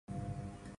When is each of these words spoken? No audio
No 0.09 0.15
audio 0.15 0.61